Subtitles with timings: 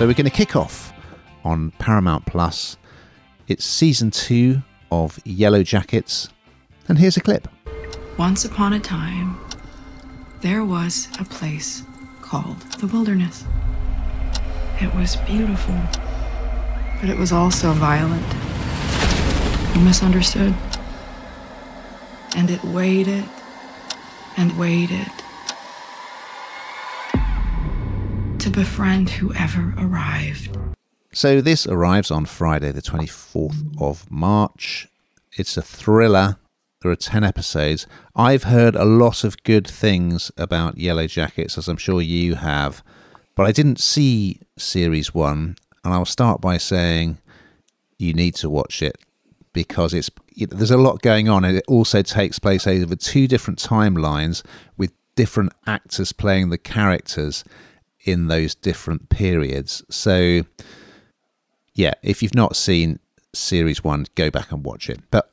[0.00, 0.94] So we're going to kick off
[1.44, 2.78] on Paramount Plus.
[3.48, 6.30] It's season two of Yellowjackets,
[6.88, 7.46] and here's a clip.
[8.16, 9.38] Once upon a time,
[10.40, 11.82] there was a place
[12.22, 13.44] called the wilderness.
[14.80, 15.78] It was beautiful,
[16.98, 18.24] but it was also violent
[19.74, 20.54] and misunderstood.
[22.34, 23.24] And it waited
[24.38, 25.12] and waited
[28.50, 30.56] befriend whoever arrived.
[31.12, 34.88] So this arrives on Friday, the 24th of March.
[35.36, 36.36] It's a thriller.
[36.82, 37.86] There are 10 episodes.
[38.14, 42.82] I've heard a lot of good things about Yellowjackets, as I'm sure you have,
[43.34, 45.56] but I didn't see series one.
[45.84, 47.18] And I'll start by saying
[47.98, 48.96] you need to watch it
[49.52, 53.58] because it's there's a lot going on and it also takes place over two different
[53.58, 54.42] timelines
[54.76, 57.44] with different actors playing the characters
[58.04, 59.82] in those different periods.
[59.90, 60.42] So,
[61.74, 62.98] yeah, if you've not seen
[63.32, 65.00] series one, go back and watch it.
[65.10, 65.32] But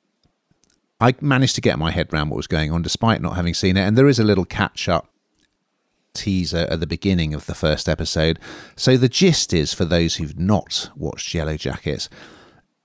[0.99, 3.77] I managed to get my head around what was going on despite not having seen
[3.77, 3.81] it.
[3.81, 5.09] And there is a little catch up
[6.13, 8.39] teaser at the beginning of the first episode.
[8.75, 12.09] So, the gist is for those who've not watched Yellowjackets,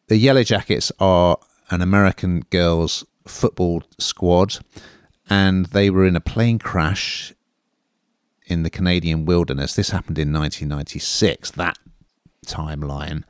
[0.09, 1.39] the Yellowjackets are
[1.71, 4.59] an American girls' football squad,
[5.31, 7.33] and they were in a plane crash
[8.53, 9.75] in the Canadian wilderness.
[9.75, 11.79] This happened in 1996, that
[12.47, 13.25] timeline.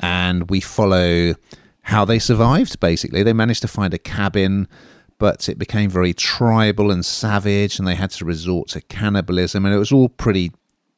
[0.00, 1.34] And we follow
[1.82, 3.22] how they survived, basically.
[3.22, 4.68] They managed to find a cabin,
[5.18, 9.64] but it became very tribal and savage, and they had to resort to cannibalism.
[9.64, 10.52] And it was all pretty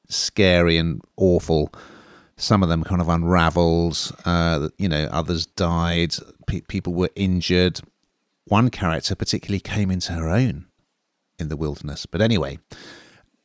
[0.09, 1.73] scary and awful.
[2.37, 6.15] Some of them kind of unraveled, uh, you know, others died,
[6.47, 7.81] Pe- people were injured.
[8.45, 10.67] One character particularly came into her own
[11.39, 12.07] in the wilderness.
[12.07, 12.59] But anyway,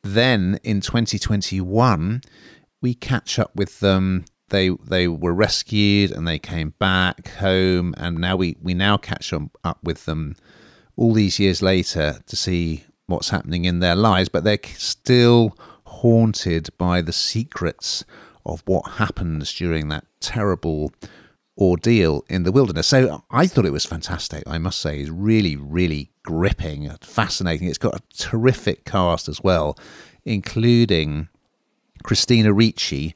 [0.02, 2.22] then in 2021,
[2.80, 4.24] we catch up with them.
[4.48, 9.32] They they were rescued and they came back home, and now we we now catch
[9.32, 10.36] up with them
[10.96, 14.28] all these years later to see what's happening in their lives.
[14.28, 18.04] But they're still haunted by the secrets
[18.44, 20.92] of what happens during that terrible
[21.58, 22.88] ordeal in the wilderness.
[22.88, 24.42] So I thought it was fantastic.
[24.46, 27.68] I must say, it's really, really gripping, fascinating.
[27.68, 29.78] It's got a terrific cast as well,
[30.24, 31.28] including
[32.02, 33.14] Christina Ricci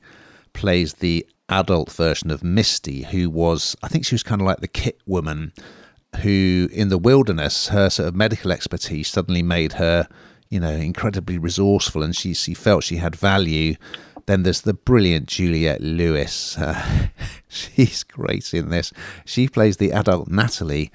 [0.53, 4.61] plays the adult version of Misty, who was, I think she was kind of like
[4.61, 5.53] the kit woman
[6.23, 10.09] who in the wilderness, her sort of medical expertise suddenly made her,
[10.49, 13.75] you know, incredibly resourceful and she, she felt she had value
[14.27, 16.59] then there's the brilliant Juliette Lewis.
[16.59, 17.09] Uh,
[17.49, 18.93] she's great in this.
[19.25, 20.91] She plays the adult Natalie.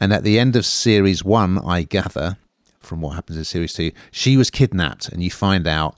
[0.00, 2.36] And at the end of series one, I gather,
[2.80, 5.96] from what happens in series two, she was kidnapped, and you find out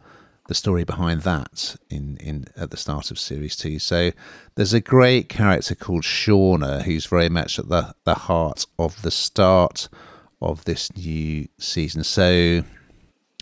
[0.49, 3.78] the story behind that in, in at the start of series two.
[3.78, 4.10] So
[4.56, 9.12] there's a great character called Shauna who's very much at the, the heart of the
[9.12, 9.89] start
[10.43, 12.03] of this new season.
[12.03, 12.65] So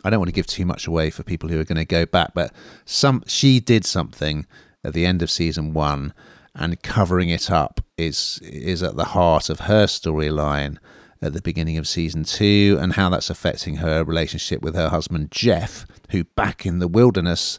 [0.05, 2.05] I don't want to give too much away for people who are going to go
[2.05, 2.53] back, but
[2.85, 4.45] some she did something
[4.85, 6.13] at the end of season one,
[6.59, 10.79] and covering it up is is at the heart of her storyline
[11.21, 15.31] at the beginning of season two, and how that's affecting her relationship with her husband
[15.31, 17.59] Jeff, who back in the wilderness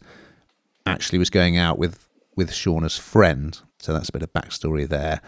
[0.86, 3.60] actually was going out with with Shauna's friend.
[3.80, 5.22] So that's a bit of backstory there.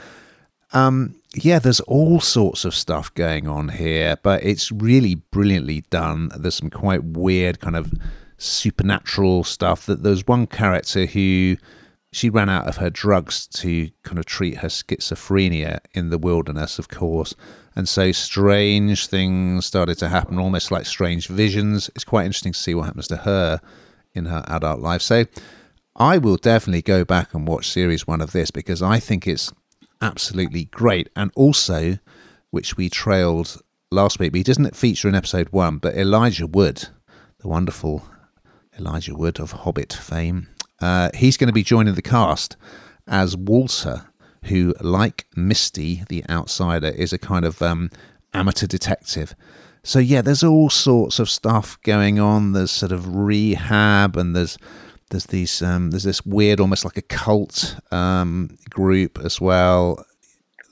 [0.73, 6.31] Um, yeah, there's all sorts of stuff going on here, but it's really brilliantly done.
[6.37, 7.93] There's some quite weird kind of
[8.37, 9.85] supernatural stuff.
[9.85, 11.57] That there's one character who
[12.11, 16.77] she ran out of her drugs to kind of treat her schizophrenia in the wilderness,
[16.77, 17.35] of course.
[17.75, 21.89] And so strange things started to happen, almost like strange visions.
[21.95, 23.61] It's quite interesting to see what happens to her
[24.13, 25.01] in her adult life.
[25.01, 25.25] So
[25.95, 29.53] I will definitely go back and watch series one of this because I think it's
[30.01, 31.09] absolutely great.
[31.15, 31.97] And also,
[32.49, 36.89] which we trailed last week, but he doesn't feature in episode one, but Elijah Wood,
[37.39, 38.03] the wonderful
[38.77, 40.49] Elijah Wood of Hobbit fame,
[40.81, 42.57] uh, he's going to be joining the cast
[43.07, 44.07] as Walter,
[44.45, 47.89] who, like Misty, the outsider, is a kind of um,
[48.33, 49.35] amateur detective.
[49.83, 52.53] So yeah, there's all sorts of stuff going on.
[52.53, 54.57] There's sort of rehab, and there's
[55.09, 60.05] there's these um, there's this weird, almost like a cult um, group as well.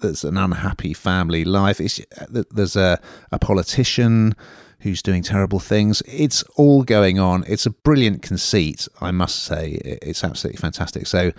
[0.01, 1.79] There's an unhappy family life.
[1.79, 2.99] It's, there's a,
[3.31, 4.35] a politician
[4.79, 6.01] who's doing terrible things.
[6.07, 7.43] It's all going on.
[7.47, 9.79] It's a brilliant conceit, I must say.
[9.83, 11.07] It's absolutely fantastic.
[11.07, 11.31] So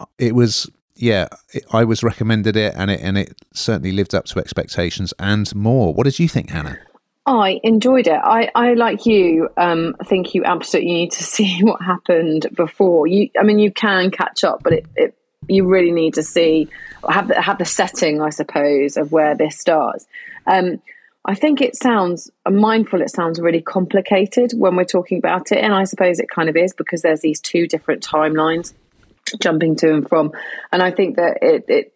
[0.00, 1.28] uh, it was, yeah,
[1.72, 5.94] I was recommended it, and it and it certainly lived up to expectations and more.
[5.94, 6.78] What did you think, Hannah?
[7.26, 8.20] I enjoyed it.
[8.24, 13.06] I, I like you, um, think you absolutely need to see what happened before.
[13.06, 15.14] You, I mean, you can catch up, but it, it
[15.46, 16.68] you really need to see
[17.08, 20.06] have the, have the setting, I suppose, of where this starts.
[20.46, 20.80] Um,
[21.24, 23.02] I think it sounds mindful.
[23.02, 26.56] It sounds really complicated when we're talking about it, and I suppose it kind of
[26.56, 28.72] is because there's these two different timelines
[29.40, 30.32] jumping to and from.
[30.72, 31.94] And I think that it, it,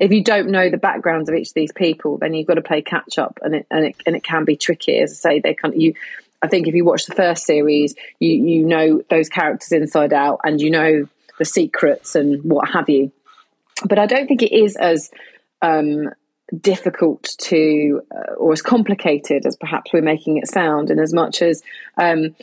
[0.00, 2.62] if you don't know the backgrounds of each of these people, then you've got to
[2.62, 4.98] play catch up, and it and it and it can be tricky.
[4.98, 5.94] As I say, they can you.
[6.42, 10.40] I think if you watch the first series, you you know those characters inside out,
[10.44, 11.06] and you know
[11.38, 13.12] the secrets and what have you.
[13.84, 15.10] But I don't think it is as
[15.62, 16.10] um,
[16.58, 20.90] difficult to uh, or as complicated as perhaps we're making it sound.
[20.90, 21.62] And as much as
[21.96, 22.34] um,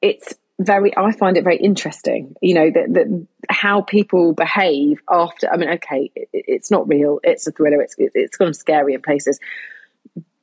[0.00, 5.48] it's very i find it very interesting you know that, that how people behave after
[5.52, 8.94] i mean okay it, it's not real it's a thriller it's it's kind of scary
[8.94, 9.38] in places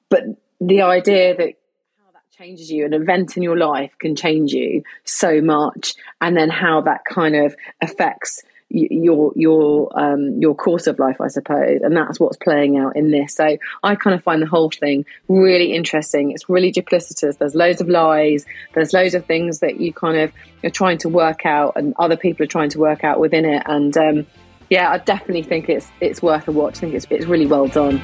[0.10, 0.24] but
[0.62, 1.56] the idea that
[1.98, 6.38] how that changes you an event in your life can change you so much and
[6.38, 11.81] then how that kind of affects your your um, your course of life, I suppose,
[11.81, 13.35] and that's what's playing out in this.
[13.35, 16.31] So I kind of find the whole thing really interesting.
[16.31, 17.38] It's really duplicitous.
[17.38, 18.45] There's loads of lies.
[18.73, 20.31] There's loads of things that you kind of
[20.63, 23.63] you're trying to work out, and other people are trying to work out within it.
[23.65, 24.27] And um,
[24.69, 26.77] yeah, I definitely think it's it's worth a watch.
[26.77, 28.01] I think it's it's really well done.